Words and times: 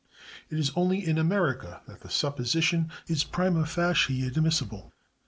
It 0.49 0.57
is 0.57 0.71
only 0.75 1.05
in 1.05 1.19
America 1.19 1.81
that 1.85 2.01
the 2.01 2.09
supposition 2.09 2.89
is 3.05 3.23
prima 3.23 3.67
facie 3.67 4.25
admissible. 4.25 4.91